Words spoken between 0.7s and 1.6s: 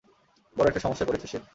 একটা সমস্যায় পড়েছে সে।